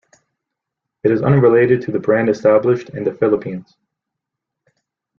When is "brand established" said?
1.99-2.89